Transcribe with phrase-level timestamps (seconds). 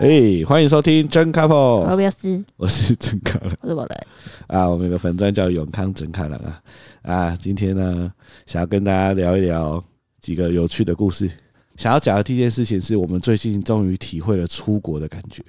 [0.00, 4.06] 哎，欢迎收听真 couple，我不要撕，我是真开朗，我是宝来
[4.46, 6.62] 啊，我们有个粉钻叫永康真开朗啊
[7.02, 8.10] 啊，今天呢，
[8.46, 9.84] 想要跟大家聊一聊
[10.18, 11.30] 几个有趣的故事。
[11.76, 15.44] 想要讲的第一件事情是我们最近终于体会了出国的感觉。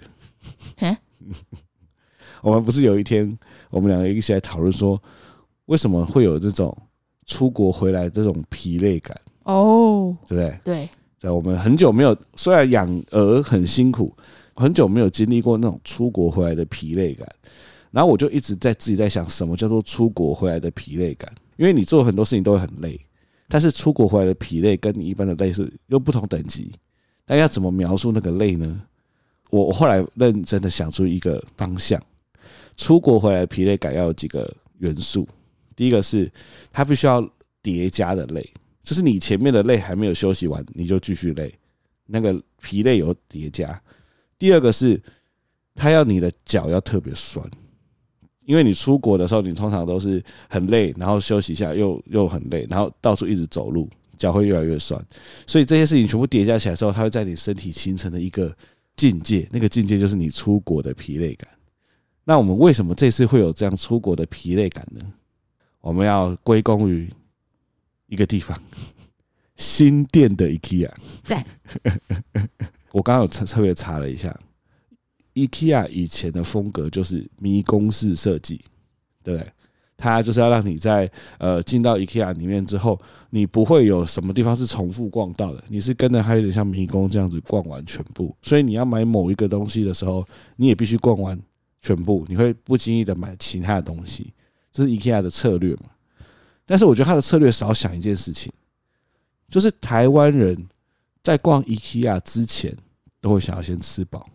[0.80, 0.98] 嗯，
[2.44, 3.36] 我们不是有一天，
[3.70, 5.02] 我们两个一起来讨论说，
[5.68, 6.78] 为什么会有这种
[7.26, 9.18] 出国回来这种疲累感？
[9.44, 10.60] 哦，对不对？
[10.66, 10.90] 对，
[11.24, 14.14] 在我们很久没有，虽然养儿很辛苦。
[14.56, 17.28] 很久没有经历过那种出国回来的疲累感，
[17.92, 21.34] 然后我就一直在自己在想，什么叫做出国回来的疲累感？
[21.56, 23.00] 因为你做很多事情都会很累，
[23.48, 26.72] 但是出国回来的疲累跟你一般的累是又不同等级。
[27.26, 28.84] 那要怎么描述那个累呢？
[29.50, 32.00] 我后来认真的想出一个方向：
[32.78, 35.28] 出国回来的疲累感要有几个元素。
[35.76, 36.32] 第一个是
[36.72, 37.28] 它必须要
[37.64, 38.48] 叠加的累，
[38.84, 41.54] 就是你前面的累还没有休息完，你就继续累，
[42.06, 43.82] 那个疲累有叠加。
[44.38, 45.02] 第二个是，
[45.74, 47.44] 他要你的脚要特别酸，
[48.46, 55.02] 因为你出国的时候，你通常都是很累，然后休息一下又又很累，然后到处一直走路，脚会越来越酸。
[55.48, 58.54] 所以这些事情全部叠加起来之后，它会在你身体形成的一个
[58.98, 61.50] 境界，那个境界就是你出国的疲累感。
[62.26, 65.02] 那我们为什么这次会有这样出国的疲累感呢？
[65.80, 67.10] 我们要归功于
[68.14, 68.56] 一个地方，
[69.56, 70.92] 新店的 IKEA。
[71.24, 71.44] 在。
[72.94, 74.32] 我刚刚有特特别查了一下
[75.34, 78.62] ，IKEA 以前的风格就是迷宫式设计，
[79.24, 79.52] 对不对？
[79.98, 83.00] 它就是要让你在呃进到 IKEA 里面之后，
[83.32, 88.36] 你不会有什么地方是重复逛到的，你是跟着它有点像迷宫这样子逛完全部。
[88.44, 90.24] 所以你要买某一个东西的时候，
[90.58, 91.40] 你也必须逛完
[91.82, 94.32] 全部，你会不经意的买其他的东西，
[94.72, 95.90] 这是 IKEA 的策略嘛？
[96.66, 98.52] 但是我觉得他的策略少想一件事情，
[99.50, 100.68] 就是台湾人。
[101.26, 102.76] 在逛 IKEA 之前，
[103.22, 104.28] 都会想要先吃饱。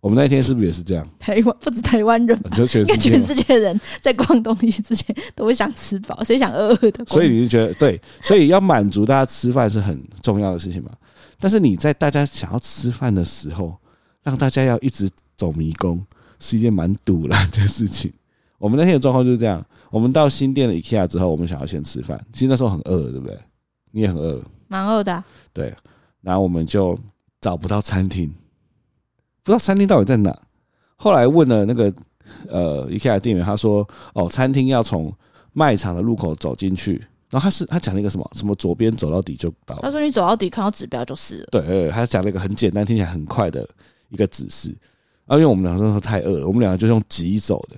[0.00, 1.06] 我们那天是不是也是这样？
[1.18, 7.04] 台湾不止台湾人，就全全世界人在逛东西之前都会想吃饱，谁想饿饿的？
[7.04, 10.90] 所以你就觉得对，所以要满足大家吃饭是很重要的事情嘛。
[11.38, 13.76] 但是你在大家想要吃饭的时候，
[14.22, 16.02] 让大家要一直走迷宫，
[16.38, 18.10] 是一件蛮堵然的事情。
[18.56, 19.62] 我们那天的状况就是这样。
[19.90, 22.24] 我们到新店的 IKEA 之后，我们想要先吃饭。
[22.32, 23.38] 其实那时候很饿了，对不对？
[23.90, 25.22] 你也很饿了，蛮饿的。
[25.52, 25.74] 对。
[26.20, 26.98] 然后我们就
[27.40, 28.28] 找不到餐厅，
[29.42, 30.38] 不知道餐厅到底在哪。
[30.96, 31.92] 后来问了那个
[32.48, 35.12] 呃 IKEA 店员，他说：“哦，餐厅要从
[35.52, 39.76] 卖场的入口走进去。”然后他是他讲了一个什么什么左边走到底就到。
[39.82, 43.66] 他说：“你走到底看到指标就是了。”对，他讲了一个很简单、听起来很快的
[44.10, 44.76] 一个指示。
[45.26, 47.76] 啊，因为我们两个那时候太饿了，我们两个就用急走的。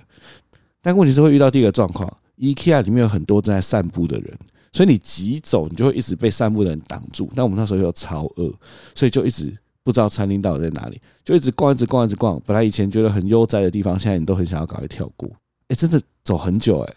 [0.83, 4.37] 但问题是会遇到第一个状况：IKEA 里面有很多正在散步的人。
[4.73, 7.29] 所以你急走，你就会一直被散步的人挡住。
[7.35, 8.51] 但我们那时候又超饿，
[8.95, 12.41] 所以就一直不知道餐厅到底在哪里，就一直逛，一直逛，一直逛。
[12.45, 15.29] 本来以前觉得很悠哉的地方，现在你都很想要赶快跳过。
[15.67, 16.93] 哎，真的走很久哎。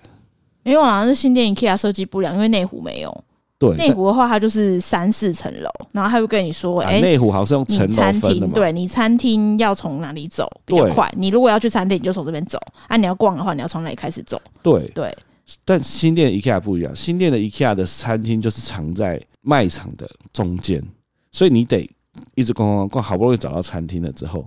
[0.64, 3.24] 因为好像是新店 IKEA 设计不良，因为内湖没有。
[3.58, 8.52] 对，内湖的话，它就是三四层楼，然后他会跟你说，哎，内湖好像是用层楼分的嘛。
[8.54, 11.10] 对，你餐厅要从哪里走比较快？
[11.16, 12.58] 你如果要去餐厅，你就从这边走。
[12.86, 14.40] 啊，你要逛的话，你要从哪里开始走？
[14.62, 15.16] 对对。
[15.64, 20.82] 但新店的 IKEA 不一样，新店的 IKEA 的餐厅就是藏在卖场的中间，
[21.30, 21.88] 所以你得
[22.34, 24.44] 一直逛逛逛，好不容易找到餐厅了之后，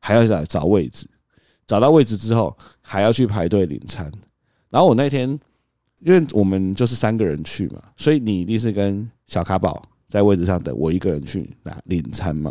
[0.00, 1.06] 还要来找位置，
[1.68, 4.10] 找到位置之后还要去排队领餐。
[4.70, 5.38] 然后我那天，
[6.00, 12.50] 因为我们就是三个人去嘛，所以你一定是跟小卡宝在位置上等，我一个人去拿领餐嘛。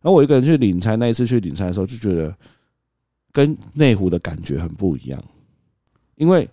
[0.00, 2.36] 然后我一个人去领餐，那一次去领餐的时候就觉得
[3.32, 5.22] 跟内湖的感觉很不一样，
[6.16, 6.48] 因为。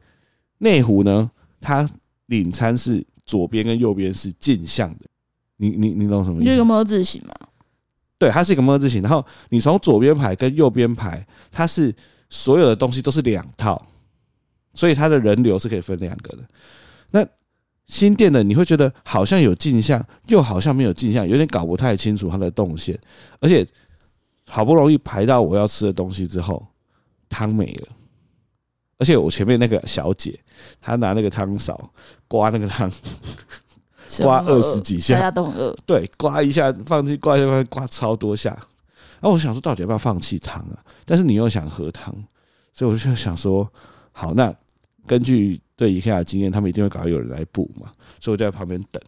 [0.60, 1.30] 内湖呢，
[1.60, 1.90] 它
[2.28, 5.00] 领餐是左边跟右边是镜像的，
[5.58, 6.46] 你你你懂什么意思？
[6.46, 7.34] 就一个 ㄇ 字形嘛。
[8.18, 9.02] 对，它是一个 ㄇ 字形。
[9.02, 11.94] 然后你从左边排跟右边排，它是
[12.30, 13.86] 所有的东西都是两套，
[14.74, 16.44] 所以它的人流是可以分两个的。
[17.12, 17.26] 那
[17.88, 22.98] 新店的你会觉得好像有镜像，又好像没有镜像，有点搞不太清楚它的动线。
[23.40, 23.68] 而且
[24.48, 26.66] 好不容易排到我要吃的东西之后，
[27.30, 27.88] 汤没了。
[28.98, 30.40] 而且我前面那个小姐，
[30.80, 31.92] 她拿那个汤勺
[32.28, 32.90] 刮那个汤，
[34.22, 35.76] 刮二十几下，大家都很饿。
[35.86, 38.52] 对，刮一下放弃，刮一下刮超多下。
[39.20, 40.84] 然后我想说，到底要不要放弃汤啊？
[41.06, 42.14] 但是你又想喝汤，
[42.72, 43.70] 所以我就想说，
[44.12, 44.54] 好，那
[45.06, 47.92] 根据对 IKEA 的经验，他们一定会搞有人来补嘛。
[48.20, 49.02] 所以我就在旁边等，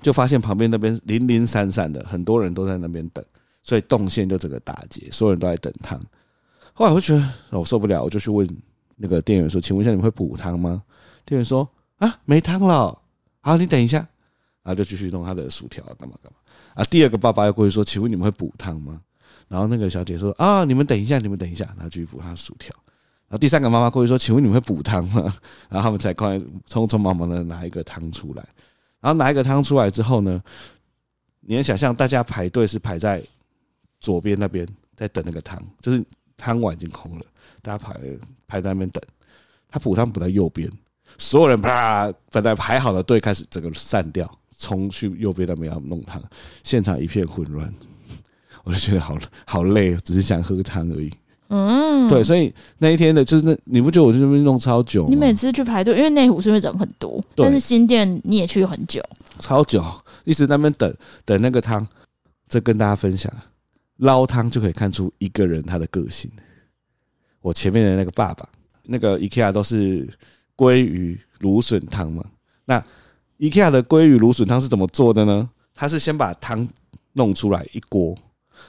[0.00, 3.24] 就发现旁边那边零零散散的，很多人都在那边等，
[3.62, 6.00] 所以动线就整个打结，所有人都在等汤。
[6.72, 8.48] 后来我就觉得我受不了，我就去问。
[8.96, 10.80] 那个店员说：“请问一下，你们会补汤吗？”
[11.26, 11.68] 店员说
[11.98, 12.96] ：“啊，没汤了。”
[13.42, 13.98] 好，你等一下，
[14.62, 16.38] 然后就继续弄他的薯条，干嘛干嘛
[16.74, 16.84] 啊？
[16.84, 19.02] 第二个爸爸又过去说：“请问你们会补汤吗？”
[19.48, 22.72] 然后那个小姐说啊，你们等一下，你们等一下，然后继续补他的薯条。
[23.28, 25.22] 然后第三个妈妈过去说，请问你们会补汤吗？
[25.68, 26.38] 然后他们才快
[26.68, 28.46] 匆匆忙忙的拿一个汤出来。
[29.00, 30.42] 然后拿一个汤出来之后呢，
[31.40, 33.22] 你能想象大家排队是排在
[34.00, 34.66] 左边那边
[34.96, 36.02] 在等那个汤，就是
[36.36, 37.24] 汤碗已经空了，
[37.60, 38.00] 大家排
[38.46, 39.02] 排在那边等。
[39.68, 40.70] 他补汤补在右边，
[41.18, 46.22] 所有人啪，本来排好了队开始整个散掉，冲去右边那边要弄汤，
[46.62, 47.74] 现场一片混乱。
[48.62, 51.12] 我就觉得好好累，只是想喝个汤而已。
[51.48, 55.06] 嗯，对，所以那一天的就是那，你不觉得我在那边弄超久？
[55.08, 57.22] 你每次去排队，因为内湖是不是人很多？
[57.36, 59.02] 但是新店你也去很久，
[59.38, 59.82] 超久，
[60.24, 60.94] 一直在那边等
[61.24, 61.86] 等那个汤。
[62.46, 63.32] 这跟大家分享，
[63.96, 66.30] 捞汤就可以看出一个人他的个性。
[67.40, 68.48] 我前面的那个爸爸，
[68.84, 70.08] 那个 IKEA 都是
[70.56, 72.24] 鲑鱼芦笋汤嘛。
[72.64, 72.82] 那
[73.40, 75.50] IKEA 的鲑鱼芦笋汤是怎么做的呢？
[75.74, 76.68] 他是先把汤
[77.14, 78.16] 弄出来一锅，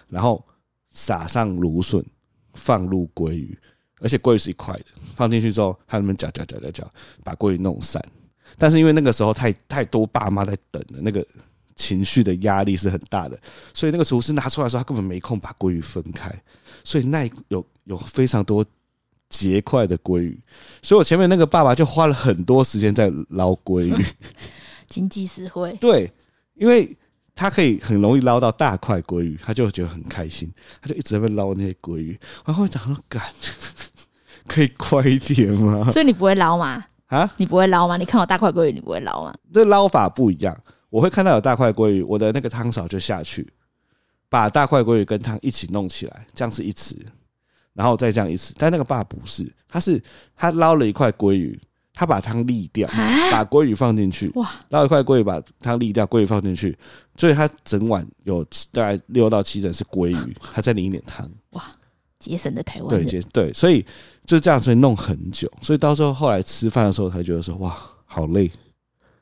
[0.10, 0.44] 然后
[0.90, 2.04] 撒上芦笋。
[2.56, 3.58] 放入鲑鱼，
[4.00, 6.92] 而且鲑鱼是一块的，放进去之后，他们搅搅搅搅搅，
[7.24, 8.04] 把鲑鱼弄散。
[8.58, 11.26] 但是因为那个时候太太多爸妈在等了，那个
[11.76, 13.38] 情绪的压力是很大的，
[13.74, 16.34] 所以那个厨师拿出来的时候，他根本没空把鲑鱼分开，
[16.84, 18.66] 所以那有有非常多
[19.30, 20.40] 结块的鲑鱼，
[20.82, 24.06] 所以我前面那个爸爸就花了很多时间在捞鲑鱼，
[24.88, 25.78] 经济实惠。
[25.80, 26.12] 对，
[26.54, 26.96] 因为。
[27.36, 30.50] 他可以很容易捞到大块鲑鱼，他就觉得很开心，
[30.82, 32.18] 他就一直在那捞那些鲑鱼。
[32.46, 33.22] 然后我想说，干，
[34.48, 35.92] 可以快一点吗？
[35.92, 36.86] 所以你不会捞吗？
[37.08, 37.98] 啊，你不会捞吗？
[37.98, 39.36] 你看我大块鲑鱼，你不会捞吗？
[39.54, 40.58] 这捞法不一样，
[40.90, 43.52] 我会看到有大块鲑鱼，我的那个汤勺就下去，
[44.30, 46.96] 把大块鲑鱼跟汤一起弄起来，这样是一匙，
[47.74, 48.54] 然后再这样一匙。
[48.58, 50.02] 但那个爸不是，他是
[50.38, 51.60] 他捞了一块鲑鱼。
[51.96, 52.88] 他把汤沥掉，
[53.32, 54.52] 把鲑鱼放进去，哇！
[54.70, 56.78] 捞一块鲑鱼，把汤沥掉，鲑鱼放进去，
[57.16, 61.64] 所以他整碗有大概六到七成是鲑鱼，他再淋一点汤，哇！
[62.20, 63.86] 节省的台湾对，节对，所以
[64.26, 67.76] 就这样，所以弄很久，所以到时候后来吃饭的时候才觉得说，哇，
[68.06, 68.50] 好累，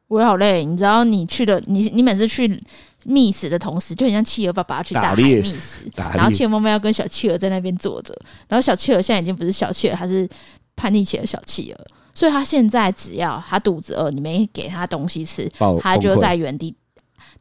[0.07, 0.63] 我也好累。
[0.63, 2.63] 你知道，你去的，你你每次去
[3.03, 8.17] 觅食的同时，就很像企鹅爸爸去大海觅食，然后企鹅妈妈要跟小企鹅在那边坐着，
[8.47, 10.29] 然后小企鹅现在已经不是小企鹅，它是
[10.75, 11.85] 叛逆期的小企鹅。
[12.13, 15.51] 所以他现在只要他肚子饿，你没给他东西吃，
[15.81, 16.75] 他就在原地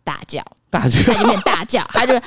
[0.03, 2.21] 大叫，大叫，他就变大叫，他就啊，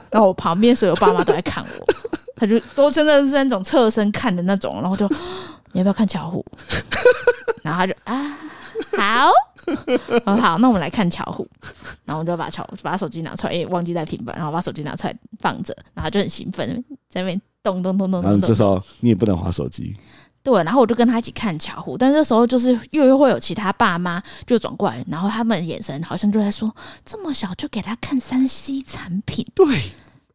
[0.10, 1.84] 然后我旁边所有爸妈都在看我，
[2.34, 5.06] 他就都真的是那种侧身看的那种，然后就
[5.72, 6.44] 你要不要看巧虎？
[7.62, 8.36] 然后他就啊，
[8.96, 9.30] 好，
[10.24, 11.46] 很 好，那我们来看巧虎，
[12.04, 17.40] 然后我就把巧把手机拿出来，也忘记带平板，然后把手机拿出来放着，然后就很兴奋在那边。
[17.62, 18.40] 咚咚咚咚咚！
[18.40, 19.94] 这时候你也不能划手机。
[20.42, 26.74] 对，然后我就跟他一起看巧虎，但这时候就是又又会有其他爸妈就转过来，然后他们眼神好像就在说
[27.04, 29.66] ：“这么小就给他看三 C 产品。”对，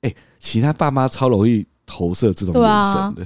[0.01, 3.25] 哎、欸，其他爸妈超容易投射这种眼神的。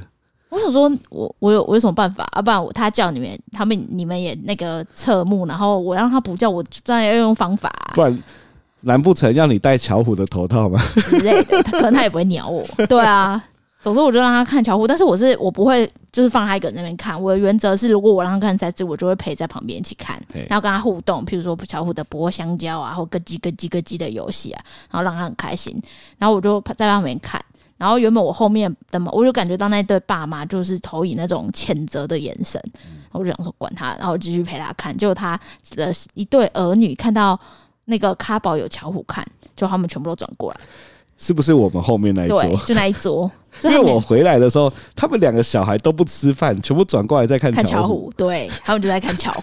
[0.69, 2.27] 啊、我想说，我我有我有什么办法？
[2.31, 7.91] 啊，不然我他叫你们，他们你们也那个侧目，然后我让他不叫，我当然要用方法、啊。
[7.93, 8.23] 不然，
[8.81, 10.79] 难不成让你戴巧虎的头套吗？
[10.95, 12.63] 之类的，他可能他也不会鸟我。
[12.87, 13.43] 对啊。
[13.81, 17.21] 总之，我就让他看巧虎，但是我是我不会就是放他一个人那边看。
[17.21, 24.61] 我的原则是，如果我让他看三只，我就会陪在旁边一起看，然后跟他互动，譬如说巧虎的剥香蕉啊，或咯叽咯叽咯叽的游戏啊，
[24.91, 25.81] 然后让他很开心。
[26.17, 27.41] 然后我就在旁边看。
[27.79, 32.61] 然后原本我后面的嘛，我就感觉到那对爸妈就是投以那种谴责的眼神，
[33.11, 34.95] 我就想说管他，然后继续陪他看。
[34.95, 35.39] 结果他
[35.71, 37.39] 的一对儿女看到
[37.85, 40.59] 那个咖宝有巧虎看，就他们全部都转过来。
[41.17, 42.61] 是不是我们后面那一桌？
[42.65, 43.29] 就那一桌。
[43.63, 47.63] 因为我回来的时候，他们两个小孩都不吃饭，全部转过来在看巧虎。
[47.63, 49.41] 看巧虎，对，他们就在看巧虎。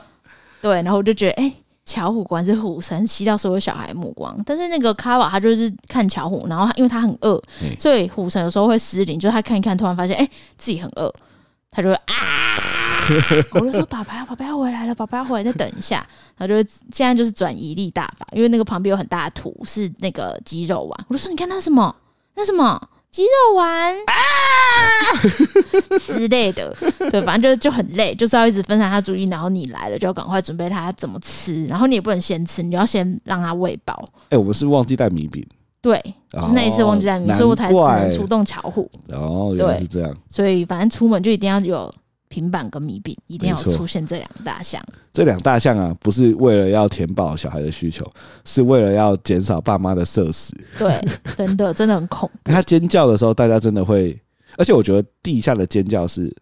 [0.60, 1.54] 对，然后我就觉得，哎、欸，
[1.86, 4.36] 巧虎果然是虎神，吸到所有小孩目光。
[4.44, 7.40] 但是那个卡瓦他就是看巧虎，然后因为他很饿，
[7.78, 11.10] 所以虎神有时候会失灵，就是他看一看，突然发现，哎、欸，自己很饿，
[11.70, 12.14] 他就会啊。
[13.54, 16.04] 我就说：“爸爸，爸爸要回来了，爸爸要回来，再等一下。”
[16.36, 21.06] 然后就现在就是转移力大法，因为那个旁边有很大的土是那个肌肉丸。
[21.06, 21.94] 我就说：“你看那什么？
[22.34, 22.80] 那什么
[23.16, 24.12] 鸡肉丸啊
[25.98, 26.76] 之类的。”
[27.10, 29.24] 对，反正就就很累，就是要一直分散他注意。
[29.24, 31.64] 然后你来了，就要赶快准备他怎么吃。
[31.64, 34.04] 然后你也不能先吃，你要先让他喂饱。
[34.24, 35.42] 哎、欸，我们是忘记带米饼。
[35.80, 35.98] 对，
[36.30, 38.90] 就是那一次忘记带米所以我才只能出动巧虎。
[39.14, 40.14] 哦，原来是这样。
[40.28, 41.90] 所以反正出门就一定要有。
[42.28, 44.82] 平板跟米饼一定要出现这两大项。
[45.12, 48.04] 这两大项啊，不是为了要填饱小孩的需求，
[48.44, 50.52] 是为了要减少爸妈的社死。
[50.78, 50.94] 对，
[51.36, 52.50] 真的真的很恐怖。
[52.52, 54.18] 他尖叫的时候，大家真的会，
[54.58, 56.34] 而且我觉得地下的尖叫是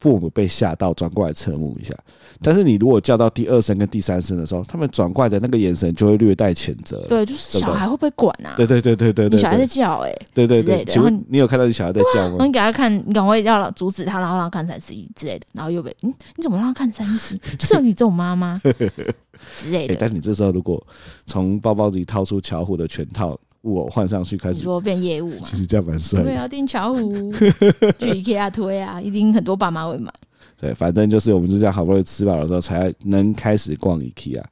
[0.00, 1.94] 父母被吓到，转过来侧目一下。
[2.40, 7.04] 但是你如果叫到第二声跟第三声的时候，他们转过来的那个眼神就会略带谴责。
[7.08, 8.54] 对，就是小孩会不会管啊？
[8.56, 12.36] 对对对对对，你小孩在叫哎、欸，对对对，请问你有看到你小孩在叫吗？
[12.38, 17.38] 啊、你给他看，你赶快要阻止他，然后让他看三十一之类的，然后又被嗯，你怎么让他看三十一？
[17.58, 19.96] 就是有你这种妈妈 之类的、欸。
[19.98, 20.80] 但你这时候如果
[21.26, 23.36] 从包包里掏出巧虎的全套。
[23.60, 25.40] 布偶换上去开始，说变业务嘛？
[25.44, 26.22] 其实这样蛮帅。
[26.22, 27.32] 对，啊订巧虎，
[27.98, 30.12] 去 IKEA 推啊，一定很多爸妈会买。
[30.60, 34.42] 对，反正就是我们就这样好不容易吃饱的时候，才能开始逛 IKEA。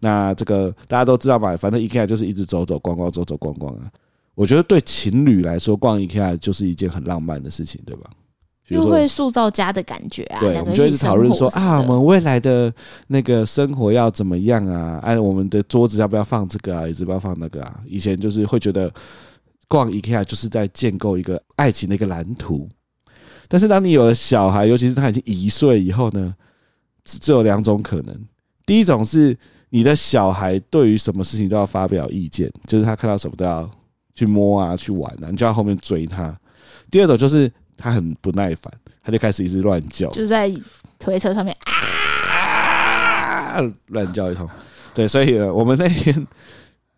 [0.00, 1.56] 那这个大家都知道吧？
[1.56, 3.90] 反正 IKEA 就是一直走走逛逛，走走逛逛啊。
[4.34, 8.10] 我觉得对情侣来说，逛 IKEA 就是一件很浪漫的事情，对吧？
[8.68, 10.40] 就会塑造家的感觉啊！
[10.40, 12.72] 对，我们就一直讨论说啊，我们未来的
[13.06, 14.98] 那个生活要怎么样啊？
[15.04, 16.88] 哎，我们的桌子要不要放这个啊？
[16.88, 17.80] 椅子要不要放那个啊？
[17.86, 18.92] 以前就是会觉得
[19.68, 22.68] 逛 IKEA 就是在建构一个爱情的一个蓝图。
[23.46, 26.34] 但是当你有了小孩，尤其是他已经一岁以后呢，
[27.04, 28.20] 只有两种可能。
[28.64, 29.36] 第一种是
[29.68, 33.70] 你的小孩对于什么事情都要发表意见，就是他看到什么都要
[34.12, 36.36] 去摸啊、去玩啊，你就要后面追他。
[36.90, 37.48] 第二种就是。
[37.76, 40.52] 他很不耐烦，他就开始一直乱叫，就在
[40.98, 41.56] 推车上面
[42.36, 44.48] 啊，乱叫一通。
[44.94, 46.26] 对，所以我们那天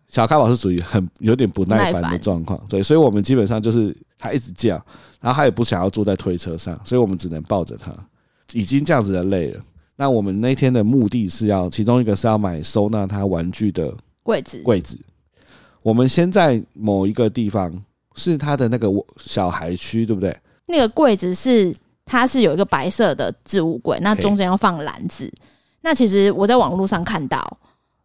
[0.06, 2.60] 小咖宝是属于很有点不耐烦的状况。
[2.68, 4.74] 对，所以我们基本上就是他一直叫，
[5.20, 7.92] 然后他也不想要坐在推车上，所以我们只能抱着他。
[8.52, 9.60] 已经这样子的累了。
[9.96, 13.92] 那我们那天的目的是要，其中一个是要买收纳他玩具的
[14.22, 14.58] 柜子。
[14.62, 14.96] 柜子，
[15.82, 17.82] 我们先在某一个地方
[18.14, 20.34] 是他的那个小孩区，对不对？
[20.68, 21.74] 那个柜子是，
[22.06, 25.30] 它是有一个白色的置物柜，那中间要放篮子。
[25.82, 27.57] 那其实我在网络上看到。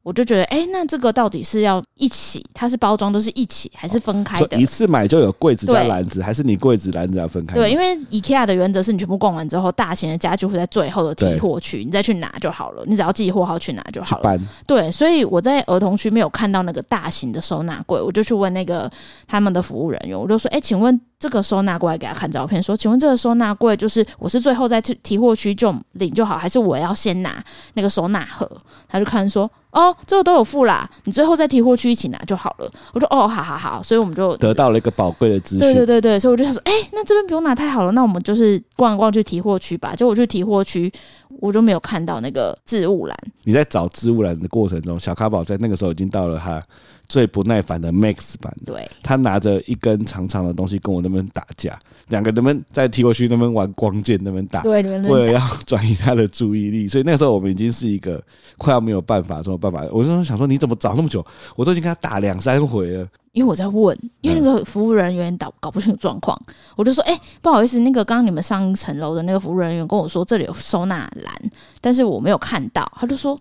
[0.03, 2.45] 我就觉得，哎、欸，那这个到底是要一起？
[2.53, 4.57] 它是包装都是一起，还是分开的？
[4.57, 7.55] 一次买就有柜子加篮子，还是你柜子篮子要分开？
[7.55, 12.83] 对，因为 IKEA 的原则是你全部逛完之后，大型的家具会在最后的提货区，你再去拿就好了。
[12.86, 14.38] 你只要记货号去拿就好了。
[14.67, 18.91] 对，所以我在儿童区没有看到那个大型的收纳柜，我就去问那个
[19.25, 27.41] 他们的服务人员，我就说，哎、欸，请问这个收纳柜给他看照片，说，请问这个收纳柜就是我是最后在提货区就领就好，还是我要先拿
[27.75, 28.45] 那个收纳盒？
[28.89, 29.50] 他就看说。
[29.73, 32.71] 哦，这个都有付啦，你最后在提货区一起拿就好了。
[32.93, 35.59] 我说哦，好好好，所以我们就得到了一个宝贵的资讯。
[35.59, 39.95] 对对对对，所以我就想说，哎、欸，那这边不用拿太好了，那我们就是逛一逛去提货区吧。
[39.95, 40.91] 结果我去提货区，
[41.39, 43.17] 我就没有看到那个置物栏。
[43.43, 46.61] 你在找置物栏的过程中，小咖宝在那个时候已经到了他
[47.10, 48.55] 最不耐烦的 Max 版。
[48.65, 54.62] 对，他拿着一根长长的东西跟我那边打架，两个能不能在踢过去那边玩光剑那边打？
[54.62, 58.24] 对，为了要转移他的注意力，所以那个时候我们已经是一个
[58.57, 59.83] 快要没有办法，没有办法。
[59.91, 60.43] 我就想说。
[60.53, 61.25] 你怎么找那么久？
[61.55, 63.07] 我都已经跟他打两三回了。
[63.31, 66.39] 因为我在问，因为那个服务人员搞搞不清楚状况，
[66.75, 73.39] 我就说：“哎、欸，不好意思，那个刚刚你们上一层楼的那个服务人员跟我说这里有收纳篮，但是我没有看到。”他就说：“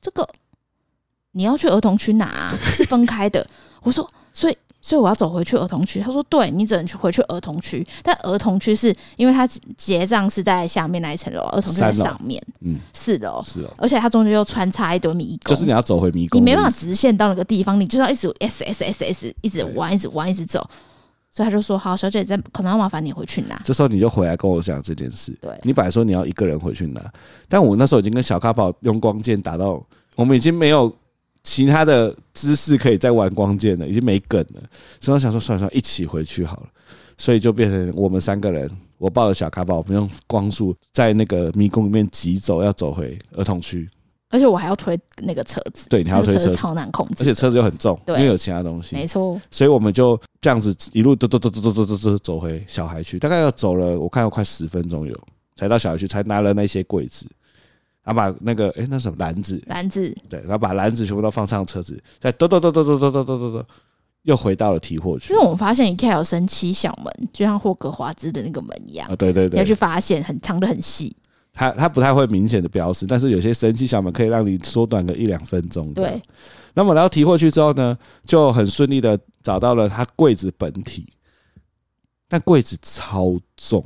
[0.00, 0.26] 这个
[1.38, 3.46] 你要去儿童区拿、啊， 是分开的。”
[3.82, 6.00] 我说：“所以。”所以我要走回去儿童区。
[6.00, 9.44] 他说：“对，你只能去回去儿童区，但儿童区是因为他
[9.76, 20.64] 结账是在下面那一层楼，儿童区在上面，嗯，四楼，四楼，而且它中间又穿插一堆迷宫，就是你要走回迷宫，你没办法直线到那个地方，你就要一直 S S S S 一直弯，一直弯，一直走。
[21.32, 23.60] 所以他就说：好，小姐在，可能要麻烦你回去拿。
[23.64, 25.36] 这时候你就回来跟我讲这件事。
[25.40, 27.02] 对，你本来说你要一个人回去拿，
[27.48, 29.82] 但我那时候已经跟小咖宝用光剑打到，
[30.14, 30.94] 我们已经没有。”
[31.48, 34.62] 其他的姿势可以再玩光剑了，已经没梗了，
[35.00, 36.66] 所以我想说，算了算了，一起回去好了。
[37.16, 43.88] 所以就变成我们三个人，我抱着小卡宝，我们用光速在那个迷宫里面急走，要走回儿童区。
[44.28, 48.94] 而且我还要推那个车子，对，你还要推车，车超难控制，而且车子又很重，因为有其他东西。
[48.94, 55.18] 没错，所以我们就这样子一路走走走走走走走走回小孩区，大概要走了，我看要快十分钟有，
[55.56, 57.26] 才到小孩区，才拿了那些柜子。
[58.08, 63.64] 然后把那个哎，那什么篮子，篮子对，然后把篮子全部都放上车子，再咚咚咚咚咚咚咚咚咚，
[64.22, 65.34] 又回到了提货区。
[65.34, 69.06] 因为我们发现 IKEA 有神奇小门，就像霍格华兹的那个门一样。
[69.10, 71.14] 啊，对对对，要去发现，很藏的很细。
[71.52, 75.92] 它它不太会明显的标识，但是有些神奇小门可以让你缩短个一两分钟。
[75.92, 76.18] 对。
[76.72, 81.06] 那么然后提货区之后呢，就很顺利的找到了它柜子本体，
[82.26, 83.84] 但柜子超重。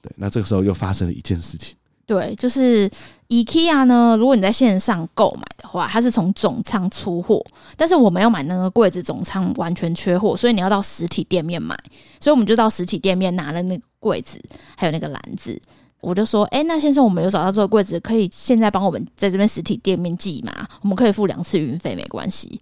[0.00, 1.76] 对，那这个时候又发生了一件事情。
[2.04, 2.90] 对，就是
[3.28, 4.16] IKEA 呢。
[4.18, 7.42] 如果你在线上购买的话，它是从总仓出货，
[7.76, 11.78] 但是我没有买那个柜子，总仓完全缺货，所以你要到实体店面买。
[12.20, 14.40] 所以我们就到实体店面拿了那个柜子，
[14.76, 15.60] 还有那个篮子。
[16.00, 20.52] 我就说，哎、欸，那先生，我们有找到这个柜子，可以现在帮我们在这边实体店面寄吗？
[20.82, 22.60] 我们可以付两次运费，没关系。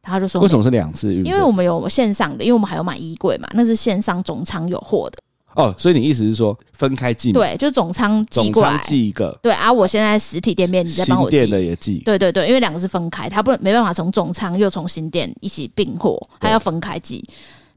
[0.00, 1.28] 他就说，为什么是两次运费？
[1.28, 5.18] 因为我们有线上的，因为我们还有买衣柜嘛，那是线上总仓有货的。
[5.56, 7.32] 哦，所以你意思是说分开寄？
[7.32, 9.36] 对，就总仓寄过来，总仓寄一个。
[9.42, 11.38] 对啊，我现在实体店面，你再帮我寄。
[11.38, 11.98] 新店的也寄。
[12.00, 17.26] 对对对，因为两个是分开，他不能没办法从总仓又从新店一起并货，他要分开寄。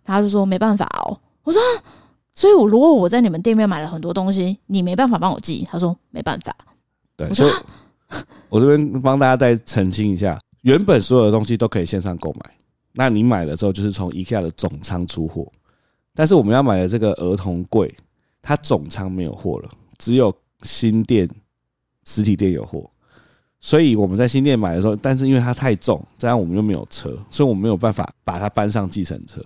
[0.03, 1.17] 他就说没办法哦。
[1.43, 1.62] 我说，
[2.33, 5.65] 所以我如果我在你们店面买了很多东西，你没办法帮我寄。
[5.71, 6.53] 他说没办法。
[7.15, 7.51] 对，所以
[8.50, 12.51] 我这边帮大家再澄清一下，原本所有的东西都可以线上购买，
[12.91, 15.48] 那你买了之后就是从 IKEA 的总仓出货。
[16.13, 17.94] 但是我们要买的这个儿童柜，
[18.42, 21.30] 它总仓没有货了，只有新店
[22.06, 22.89] 实体店有货。
[23.62, 29.42] 所以我们在新店买的时候，但是因为它太重，这样我们又没有车，所以我们没有办法把它搬上计程车。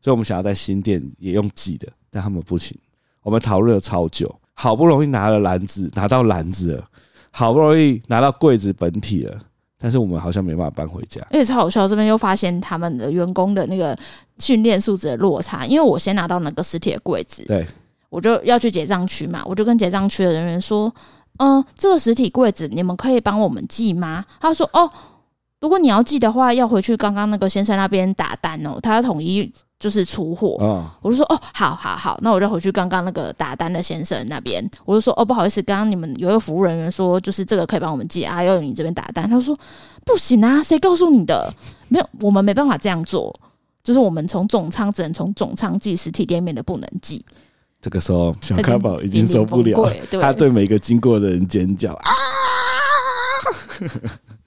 [0.00, 2.78] 所以我们想要在新店也用寄的，但他们不行。
[3.22, 6.88] 我们讨论了超久，好不容易拿了篮子，拿到篮子了，
[7.30, 9.38] 好不容易拿到柜子本体了。
[9.80, 11.86] 但是我们好像没办法搬回家，而且超好笑。
[11.86, 13.96] 这边又发现他们的员工的那个
[14.38, 17.64] 训练素质的落差，因为我先拿到那个实体的柜子，对，
[18.08, 20.92] 我就要去结账区嘛，我就跟结账区的人员说
[21.38, 24.90] ：“嗯，这个实体柜子你们可以帮我们寄吗？”他说：“哦，
[25.60, 30.56] 如果你要寄的话，要回去刚刚那个先生那边打单哦，他要统一。”就是出货，
[31.00, 39.56] 我就说哦，好好好，那我就回去刚刚那个打单的先生那边，我就说哦，不好意思，刚刚你们有一个服务人员说，就是这个可以帮我们寄啊，要你这边打单，他说
[40.04, 41.54] 不行啊，谁告诉你的？
[41.86, 43.32] 没有，我们没办法这样做，
[43.84, 47.24] 就是我们从总仓只能从总仓寄，实体店面的不能寄。
[47.80, 52.10] 这个时候，小咖宝已经 受不了了，他对每个经过的人尖叫啊！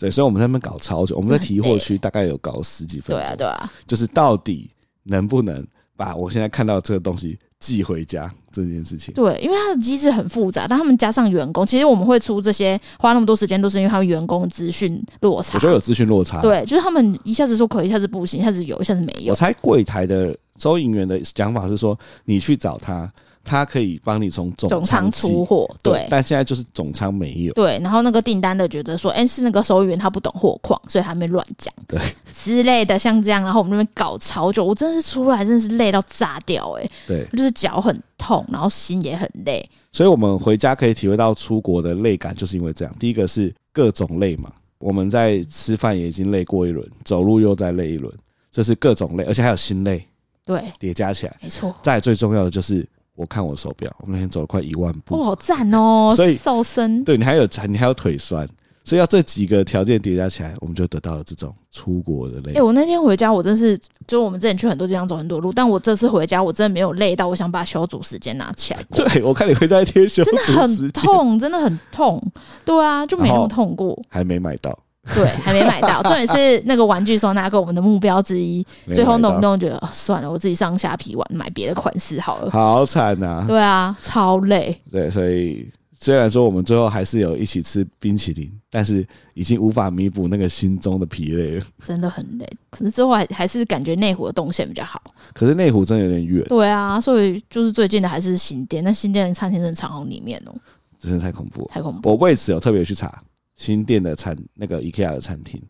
[0.00, 3.16] 对，所以我们在那边搞超久，我们在提货区大概有搞十几分钟。
[3.16, 4.70] 对啊，对啊，就是到底
[5.04, 5.62] 能不能
[5.94, 9.12] 把我现在看到这个东西寄回家这件事情。
[9.12, 15.58] 对，因为它的机制很复杂，但他们加上员工，其实我们会出这些花那么多时间，都是因为他们员工资讯落差。
[15.58, 16.40] 我觉得有资讯落差。
[16.40, 19.32] 对，就是他们一下子说可以，一下子不行，一下子有，一下子没有。
[19.32, 23.12] 我猜柜台的收银员的讲法是说，你去找他。
[23.42, 27.52] 他可以帮你从总仓出货，对，但现在就是总仓没有。
[27.54, 31.98] 对，然后那个订单的觉得说，哎、欸，是那个收银员他不懂货况，所以他没乱讲，对
[32.32, 39.66] 之类的，像这样，然后我们那边搞超久，我真的是出来真的是累到炸掉，哎，对，就是脚很痛，然后心也很累。
[39.90, 42.94] 所以我们回家可以体会到出国的累感，就是因为这样。
[43.00, 48.12] 第一个是各种累嘛，我们在吃饭也已经累过一轮，走路又再累一轮，
[48.52, 50.06] 这是各种累，而且还有心累，
[50.44, 51.74] 对，叠加起来，没错。
[51.82, 52.86] 再最重要的就是。
[53.20, 56.10] 我看我手表，我那天走了快一万步，哦，好赞哦！
[56.16, 58.48] 所以瘦身，对你还有你还有腿酸，
[58.82, 62.52] 所以要这几个条件叠加起来，我们就得到了这种出国的累。
[62.52, 68.82] 哎、欸，我那天回家，我真是就我们之前去很多地方走很多路，但我这次回家，我真的没有累到，我想把小组时间拿起来。
[68.90, 72.18] 对，我看你回家贴休，真的很痛，真的很痛。
[72.64, 74.78] 对啊，就没那么痛过，还没买到。
[75.14, 76.02] 对，还没买到。
[76.02, 78.66] 重点是那个玩具收纳柜，我们的目标之一。
[78.92, 82.50] 最后弄弄觉得算了，我自己上下皮玩买别的款式好了。
[82.50, 83.44] 好惨呐！
[83.46, 84.76] 对啊，超累。
[84.90, 91.64] 对，所以虽然说我们最后还是有一起吃冰淇淋，但是已经无法弥补那个心中的疲累了。
[91.84, 92.48] 真的很累。
[92.70, 95.02] 可是之后还还是感觉内湖的动线比较好。
[95.34, 96.44] 可是内湖真的有点远。
[96.48, 100.54] 对啊，所以就是最近的还是新店，那新店的餐厅真的藏好里面哦，
[100.98, 102.10] 真的太恐怖了，太恐怖。
[102.10, 103.22] 我为此有特别去查。
[103.60, 105.60] 新店的餐那个 IKEA 的餐厅，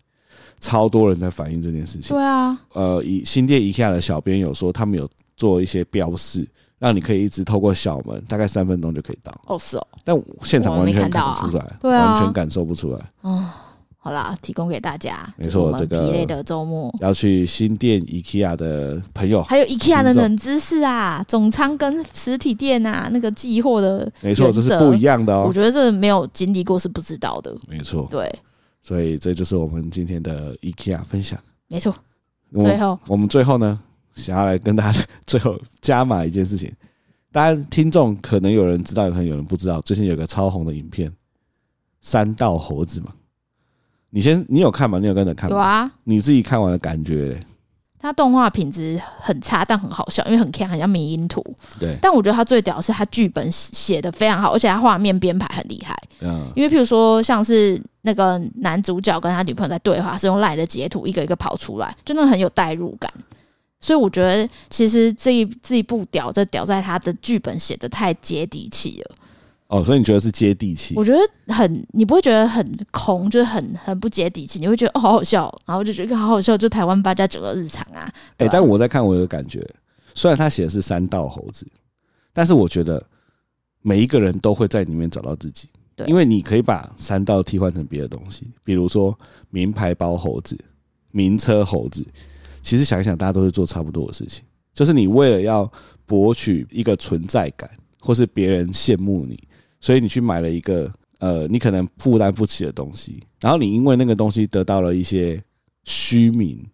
[0.61, 2.17] 超多人在反映这件事情。
[2.17, 6.47] 对啊，呃，以新店 IKEA 的小编有说，他们有做一些标示，
[6.79, 9.37] 让你可以一直透过小门，大概三分钟就可以到。
[9.49, 9.85] 哦，是哦。
[10.05, 13.11] 但现场完全看不出来，对啊，完全感受不出来。
[13.25, 13.45] 嗯。
[14.03, 15.31] 好啦，提供给大家。
[15.37, 25.45] 没错，这个疲累的周末要去新店 IKEA 的朋友，还有 IKEA 的冷知识啊，总仓跟实体店啊，那个寄货的，没错，这是不一样的哦。
[25.47, 27.55] 我觉得这没有经历过是不知道的。
[27.69, 28.27] 没错，对，
[28.81, 31.39] 所以这就是我们今天的 IKEA 分享。
[31.69, 31.95] 没错，
[32.59, 33.79] 最后我们最后呢，
[34.15, 36.73] 想要来跟大家最后加码一件事情。
[37.31, 39.79] 当然，听众可能有人知道，可能有人不知道。
[39.83, 41.13] 最近有个超红的影片，
[42.01, 43.13] 三道猴子嘛。
[44.11, 44.99] 你先，你有看吗？
[44.99, 45.57] 你有跟着看吗？
[45.57, 45.91] 有啊。
[46.05, 47.41] 你自己看完的感觉嘞？
[48.03, 51.45] 它动画品质很差，但很好笑，因为很 can，很像迷因图。
[51.79, 51.97] 对。
[52.01, 55.95] 但我觉得它最屌的是它剧本写的非常好，而且它画面编排很厉害。
[56.21, 56.51] 嗯。
[56.57, 63.13] 因为譬如说，像是那个男主角跟他女朋友在对话，是用赖的截图一个一个跑出来，真的很有代入感。
[63.83, 69.15] 所以我觉得，其实这一这一部屌，这屌在他的剧本写的太接地气了。
[69.71, 70.95] 哦，所以你觉得是接地气？
[70.97, 74.59] 我觉得很，你不会觉得很空，就是很很不接地气。
[74.59, 78.13] 你会觉得哦，好好笑，然后就觉得好好笑，就台湾八加九的日常啊。
[78.39, 79.65] 哎、欸，但我在看，我有感觉，
[80.13, 81.65] 虽然他写的是三道猴子，
[82.33, 83.01] 但是我觉得
[83.81, 85.69] 每一个人都会在里面找到自己。
[85.95, 89.17] 对，因为你可以把三道替换成别的东西，比如说
[89.51, 90.59] 名牌包猴子、
[91.13, 92.05] 名车猴子。
[92.61, 94.45] 其实想一想，大家都会做差不多的事情。
[94.75, 95.71] 就是你为了要
[96.07, 99.39] 博取一个存在感，或是别人羡慕你，
[99.81, 105.43] 所以你去买了一个呃，你可能负担不起的东西，然后你因为那个东西得到了一些
[105.85, 106.65] 虚名，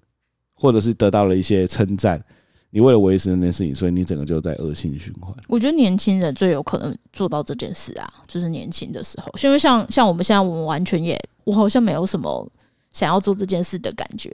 [0.54, 2.22] 或者是得到了一些称赞。
[2.70, 5.34] 你为了维持那件事情，所以你整个就在恶性循环。
[5.48, 12.46] 我觉得年轻人最有可能做到这件事啊，就是年轻的时候，因为像像我们现在，我们完全也，我好像没有什么
[12.92, 14.30] 想要做这件事的感觉。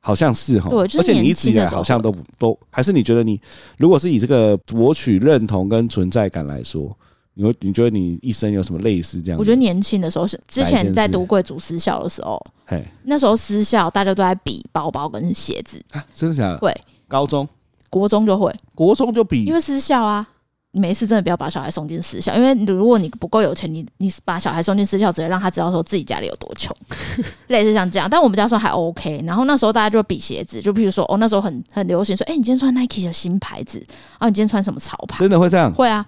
[0.00, 3.40] 好像是哈，对，就是、而且你一直以来好像都不都，还是你觉得你，
[3.78, 6.94] 如果是以这个博取认同跟存在感来说，
[7.34, 9.38] 你会你觉得你一生有什么类似这样？
[9.38, 16.58] 我觉得年轻的时候是之前在读贵族私校的时候，嘿，那时候私校大家都在比包包跟鞋子啊，真的假的？
[16.58, 16.72] 会，
[17.08, 17.46] 高中。
[17.90, 20.26] 国中就会，国中就比，因为私校啊，
[20.72, 26.76] 没事真的不要把小孩送进私校，因为如果你不够有钱，你你把小孩送进私校，只会让他知道说自己家里有多穷，
[27.46, 28.08] 类似像这样。
[28.10, 33.84] 但我们家说还 OK，然后那时候大家就比鞋子，就譬如说哦，那时候很很流行说，哎、欸，你今天穿 Nike 的新牌子，
[34.18, 35.18] 啊，你今天穿什么潮牌？
[35.18, 35.72] 真的会这样？
[35.72, 36.04] 会啊。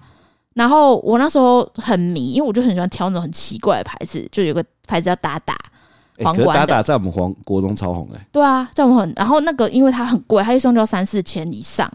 [0.57, 5.55] 然后我那时候很迷，因为我就很喜欢挑那种很奇怪的牌子，就有个牌子叫达达。
[6.23, 11.87] 皇冠达达在我们皇国中超红哎、欸，对啊，在我们很，然后那个因为它很贵，它一双就要三四千以上，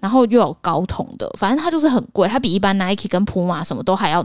[0.00, 4.20] 然后又有高筒的，反正它就是很贵，它比一般 Nike 跟 Puma 什么都还要，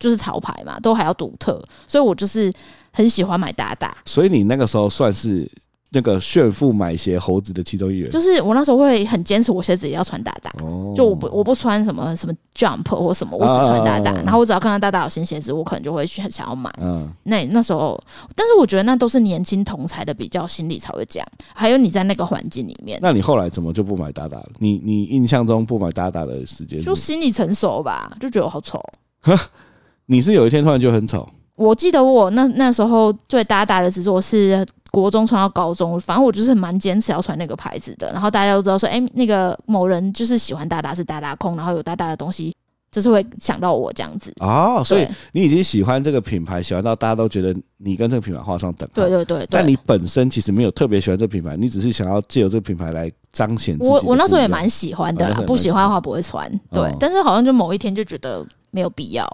[0.00, 2.52] 就是潮牌嘛，都还要独特，所以我就是
[2.92, 3.96] 很喜欢买达达。
[4.04, 5.48] 所以你那个时候算是。
[5.96, 10.52] 那个炫富买鞋猴子的其中一员，就是我那时候会很坚持，我鞋子也要穿大大。
[10.62, 14.12] 哦，就我不我不穿什么什么 Jump 或什么，我只穿达达。
[14.20, 16.70] 然后我只要看到大大有新鞋子，我可能就会去很想要买。
[16.82, 17.98] 嗯，那那时候，
[18.34, 21.26] 但是我觉得那都是年轻同才的比较心理才会这样。
[21.54, 24.50] 还有你在那个环境里面，那你后来怎么就不买大大了？
[24.58, 28.78] 你你印象中不买大大的时间，就心理成熟吧，就觉得我好丑。
[30.04, 31.26] 你是有一天突然就很丑？
[31.54, 34.62] 我记得我那那时候最大大的执着是。
[34.90, 38.10] 国中穿到高中，反正我就是蛮坚持要穿那个牌子的。
[38.12, 42.54] 然后大家都知道说，哎、欸，那个某人就是喜欢大大是大大控，然后有大大的东西，
[42.90, 44.32] 就是会想到我这样子。
[44.40, 48.94] 哦，所以你已经喜欢这个品牌，喜欢到大家都觉得你跟这个品牌画上等号。
[48.94, 49.48] 对对对，对。
[49.50, 53.76] 但你本身其实没有特别喜欢这个品牌，你只是想要借由这个品牌来彰显。
[53.80, 56.48] 我我那时候也蛮喜欢的啦，不喜欢的话不会穿。
[56.70, 59.28] 对、哦，但是好像就某一天就觉得没有必要。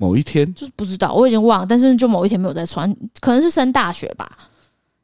[0.00, 1.66] 某一天就是不知道，我已经忘了。
[1.68, 4.30] 但是就某一天没有再穿，可能是升大学吧。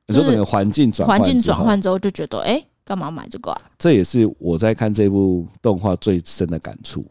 [0.07, 3.61] 你说整个环境转换，环境转换之后就觉得，哎、欸，干嘛买这个啊？
[3.79, 7.05] 这也是我在看这部动画最深的感触，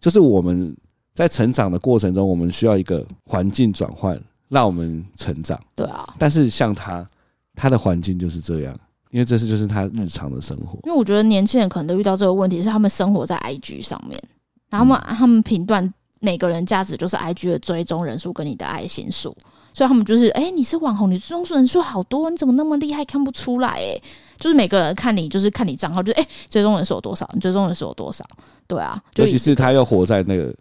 [0.00, 0.76] 就是我们
[1.14, 5.58] 在成长的过程中，我们需要一个环境转换，让我们成长。
[5.74, 6.06] 对啊。
[6.18, 7.08] 但是像他，
[7.54, 8.78] 他的环境就是这样，
[9.10, 10.78] 因为这是就是他日常的生活。
[10.84, 14.22] 因为我觉得年轻人可能都遇到这个问题，是他们生活在 IG 上面，
[14.68, 19.34] 然后他们他们评断每个人价值就是 IG 的追踪人数跟你的爱心数。
[19.72, 23.04] 所以他们就是，哎、欸，你是网红，你追踪人数好多，你怎么那么厉害？
[23.04, 24.00] 看不出来，哎，
[24.38, 27.28] 就是每个人看你，就是看你账号，就是，哎，追踪人数有多少？
[27.34, 28.24] 你追踪人数有多少？
[28.66, 30.54] 对啊，尤其是他又活在那个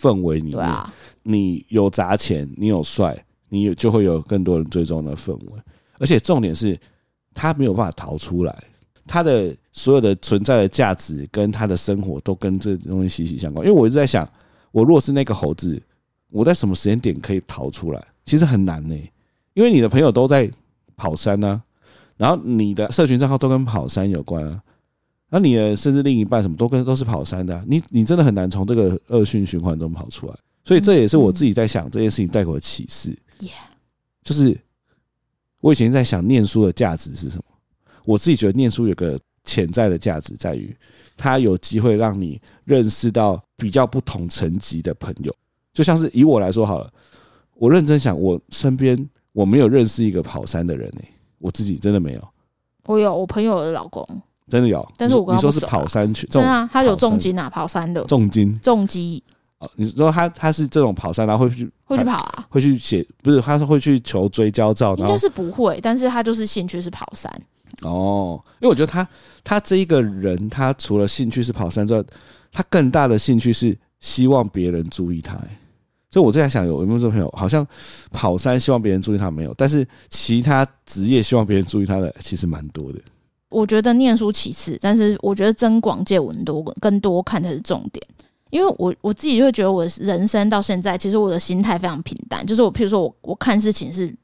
[0.00, 0.92] 氛围里面，对啊，
[1.22, 5.62] 你有砸钱，你有帅，你有就会有更多人追踪的氛围。
[5.98, 6.78] 而且重点是，
[7.34, 8.64] 他没有办法逃出来，
[9.06, 13.66] 他的所有的存在的价值跟他的生活都跟这东西息息相关。
[13.66, 14.28] 因为我一直在想，
[14.72, 15.80] 我如果是那个猴子，
[16.30, 18.02] 我在什么时间点可以逃出来？
[18.24, 19.12] 其实很难呢、欸，
[19.54, 20.50] 因为你的朋友都在
[20.96, 21.62] 跑山呢、啊，
[22.16, 24.62] 然后你的社群账号都跟跑山有关啊，
[25.28, 30.34] 那你的甚至另一半什么都跟都是跑山的、啊，你你真的很难从这个恶性循环中跑出来。
[30.64, 33.12] 所以这也是我自己在想这件事情带给我的启示，
[34.22, 34.56] 就是
[35.60, 37.44] 我以前在想念书的价值是什么，
[38.04, 40.72] 我自己觉得念书有个潜在的价值在于，
[41.16, 45.34] 它有机会让你认识到比较不同层级的朋友，
[45.74, 46.88] 就像是以我来说好了。
[47.62, 52.28] 我认真想，我身边我没有认识一个跑山的人诶、欸，我自己真的没有。
[52.86, 54.04] 我有我朋友的老公，
[54.48, 54.84] 真的有。
[54.96, 59.22] 但是我跟你说是跑山去，真的啊，他有重金啊，跑山的重金重机。
[59.58, 67.32] 哦，你说他他是这种跑山，然后会去会去跑啊，会去写，不是他是会去求追焦照，应该是不会，但是他就是兴趣是跑山。
[67.82, 69.06] 哦，因为我觉得他
[69.44, 72.02] 他这一个人，他除了兴趣是跑山之外，
[72.50, 75.48] 他更大的兴趣是希望别人注意他、欸。
[76.12, 77.28] 所以我在想，有有没有这朋友？
[77.34, 77.66] 好像
[78.12, 82.98] 跑山希望别人注意他没有，但是其他职业希望别人注意他的其实蛮多的。
[83.48, 88.06] 我觉得念书其次，但是我觉得增广见闻多更多看才是重点。
[88.50, 92.44] 因为我我自己就会觉得，我人生到现在，其实我的心态非常平淡。
[92.44, 94.14] 就是我，譬如说我我看事情是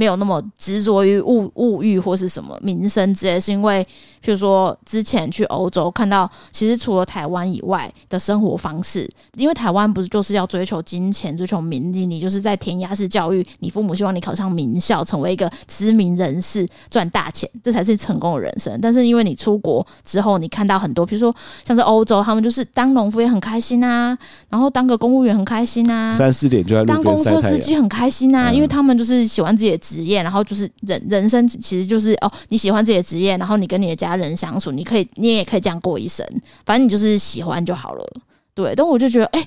[0.00, 3.84] 没有那么执着于物物欲或是什么名声之类，是因为，
[4.24, 18.78] 譬如说之前去欧洲看到，其实除了台湾以外的生活方式，因为台湾不是就是要追求金钱、追求名利，你就是在填鸭式教育，你父母希望你考上名校，成为一个知名人士，赚大钱，这才是成功的人生。
[18.80, 24.16] 但是因为你出国之后，你看到很多，譬如说像是欧洲，他们就是当农夫也很开心啊，
[24.48, 29.89] 然后当个公务员很开心啊，三四点就在当公车司机很开心啊，因为他们就是喜欢自己的。
[29.90, 36.24] 职业，然后就是人人生其实就是哦，你喜欢自己的职业，然后你跟你的家人相处，你可以，你也可以这样过一生，
[36.64, 38.06] 反正你就是喜欢就好了。
[38.54, 39.44] 对，但我就觉得，哎、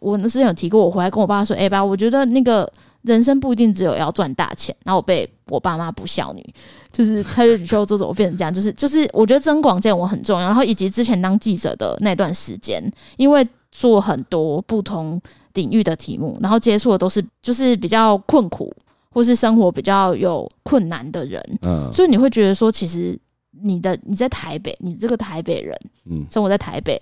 [0.00, 2.70] 我那时候有提过，我回来跟我爸说，哎、爸，我觉得那个
[3.02, 4.74] 人生不一定只有要赚大钱。
[4.84, 6.54] 然后我被我爸妈不孝女，
[6.92, 10.46] 就是他就说做怎么变成这样，就是就是我觉得增广见我很重要。
[10.46, 12.82] 然后以及之前当记者的那段时间，
[13.16, 15.20] 因为做很多不同
[15.54, 18.72] 领域的题目，然后接触的都是就是比较困苦。
[19.14, 23.16] 或是生活比较有困难的人，嗯，所以你会觉得说，其实
[23.62, 25.74] 你的你在台北，你这个台北人，
[26.10, 27.00] 嗯，生活在台北，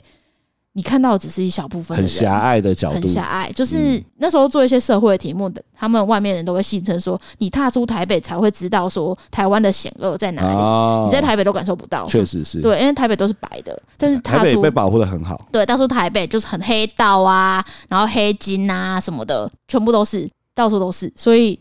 [0.74, 3.50] 你看到的只是一小部分，很狭隘的角度，很狭隘。
[3.52, 12.04] 就是那时候做一些社会的题目的，他们外面人都会戏称说，你踏出台北才会知道说台湾的险恶在哪里，哦，你在台北都感受不到。
[12.06, 15.48] 确实是，对，因为台北都是白的，但是台北被保护的很好。
[15.50, 21.58] 对，到处台北就是很黑道啊，然后黑金啊什么的，全部都是到处都是，所以。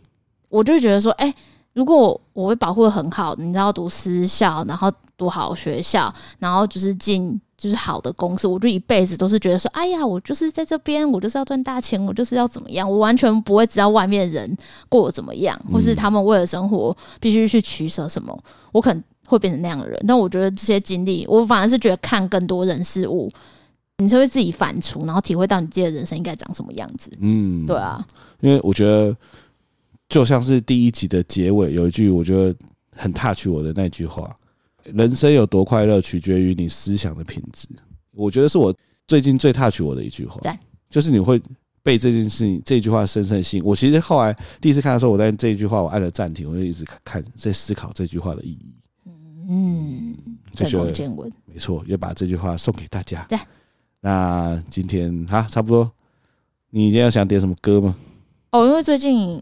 [0.51, 1.35] 我就觉得说，哎、欸，
[1.73, 14.55] 如果我会保护的很好，你知道，读私校，然后读好学校，然后就是进就是好的公司，我就一辈子都是觉得说，哎呀，我就是在这边，我就是要赚大钱，我就是要怎么样，我完全不会知道外面人
[14.89, 18.37] 过得怎么样，或是他们为了生活必须去取舍什么，
[18.73, 19.97] 我可能会变成那样的人。
[20.05, 23.31] 但我觉得这些经历，我反而是觉得看更多人事物，
[23.99, 27.09] 你就会自己反刍，然后体会到你自己的人生应该长什么样子。
[27.21, 28.05] 嗯，对啊，
[28.41, 29.15] 因为我觉得。
[30.11, 32.53] 就像是第一集的结尾有一句我觉得
[32.97, 34.29] 很 touch 我的那句话
[34.83, 37.65] ：“人生有多快乐，取决于你思想的品质。”
[38.11, 38.75] 我觉得是我
[39.07, 40.41] 最近最 touch 我的一句话，
[40.89, 41.41] 就是你会
[41.81, 43.63] 被这件事情这句话深深吸引。
[43.63, 48.75] 我其实后来第一次看的时候，我在这一句话我按了暂停，我就一直看在思考这句话的意义。
[49.47, 50.13] 嗯，
[50.53, 53.25] 就见闻没错，也把这句话送给大家。
[54.01, 55.89] 那今天哈差不多，
[56.69, 57.95] 你今天要想点什么歌吗？
[58.51, 59.41] 哦，因为最近。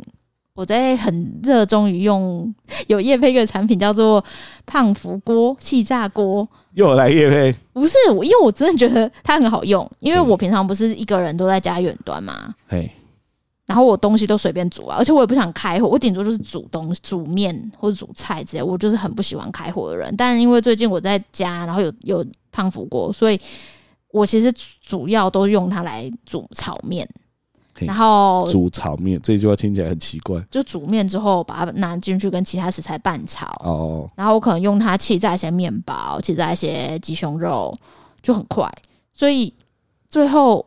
[0.59, 2.53] 我在很热衷于用
[2.87, 4.21] 有叶配一个产品，叫做
[4.65, 6.45] 胖福锅气炸锅。
[6.73, 7.55] 又来叶配？
[7.71, 9.89] 不是我，因为我真的觉得它很好用。
[9.99, 12.91] 因为我平常不是一个人都在家远端嘛，嘿，
[13.67, 18.61] 然后我东西都随便煮啊，而且我也不想开火，我顶多就是煮东西、煮面或者煮菜之类。
[18.61, 20.13] 我就是很不喜欢开火的人。
[20.17, 23.39] 但因为最近我在家，然后有有胖福锅，所以
[24.11, 27.07] 我其实主要都用它来煮炒面。
[27.87, 30.39] 然后煮炒面这句话听起来很奇怪。
[30.49, 33.45] 就煮面之后，把它拿进去跟其他食材拌炒。
[33.63, 34.09] 哦。
[34.15, 37.75] 然后我可能用它气炸一些面包，气炸一些鸡胸肉，
[38.21, 38.69] 就很快。
[39.13, 39.53] 所以
[40.07, 40.65] 最后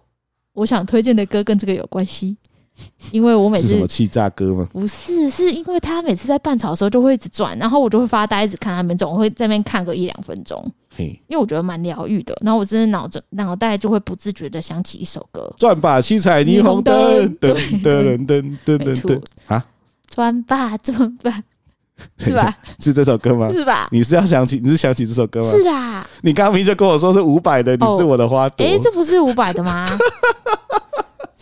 [0.52, 2.36] 我想推荐的歌跟这个有关系。
[3.12, 4.66] 因为我每次是什么气炸歌吗？
[4.72, 10.64] 不是，是因为他每次在拌炒的时候就会一直转，然后我就会发呆，一直看他们转，我会在那边看个一两分钟。
[10.96, 12.36] 嘿，因为我觉得蛮疗愈的。
[12.42, 16.94] 然后我真的脑子脑袋就会不自觉的想起一首歌：转吧七彩霓虹灯，
[17.38, 19.64] 噔噔噔噔噔噔啊！
[20.08, 21.42] 转吧转吧，
[22.18, 22.54] 是吧？
[22.80, 23.50] 是这首歌吗？
[23.52, 23.88] 是吧？
[23.92, 24.60] 你是要想起？
[24.62, 25.50] 你是想起这首歌吗？
[25.50, 26.06] 是啦。
[26.22, 28.66] 你刚刚明明就跟我说是五百的，你是我的花朵。
[28.66, 29.88] 哎，这不是五百的吗？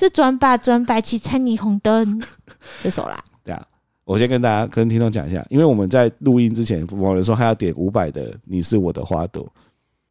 [0.01, 2.21] 是转吧转吧，七彩霓虹灯
[2.83, 3.23] 这首啦。
[3.45, 3.65] 对啊，
[4.05, 9.45] 我先跟大家跟听众讲一下，因为我们在录音之前，某人说他要点五百的《你是我的花朵》，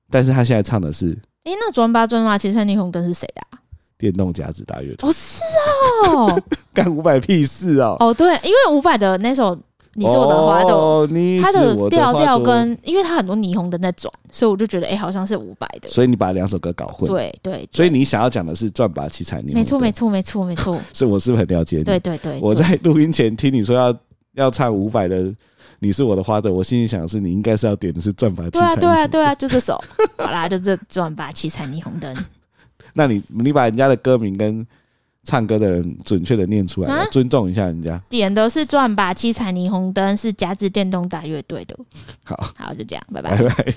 [0.09, 1.11] 但是他现在唱的是，
[1.43, 3.59] 哎、欸，那转吧转吧，七彩霓虹灯是谁的、啊？
[3.97, 5.09] 电动夹子大乐团。
[5.09, 5.41] 哦，是
[6.07, 7.97] 哦， 干五百屁事哦。
[7.99, 9.57] 哦，对，因为五百的那首。
[9.95, 11.07] 你是我的花朵，
[11.41, 15.89] 它的调调跟，因为它很多霓虹灯在转，所以我就觉得，哎，好像是伍佰的。
[15.89, 17.09] 所以你把两首歌搞混。
[17.09, 17.67] 对对。
[17.71, 19.53] 所以你想要讲的是转吧七彩霓虹。
[19.55, 20.79] 没错没错没错没错。
[20.93, 21.83] 所以我是不是很了解你？
[21.83, 22.39] 对对对。
[22.39, 23.95] 我在录音前听你说要
[24.35, 25.17] 要唱伍佰的
[25.79, 29.81] 《你是我的花朵》，我心里想的是你应该是要点的是转吧七彩对啊对啊，就这首。
[30.17, 32.15] 好啦，就这转吧七彩霓虹灯。
[32.93, 34.65] 那你你把人家的歌名跟。
[35.29, 38.01] 唱歌的人准确的念出来，尊重一下人家。
[38.09, 41.77] 点的是转吧七彩霓虹灯，是夹子电动大乐队的。
[42.23, 43.37] 好，好，就这样，拜拜。
[43.37, 43.73] 拜拜。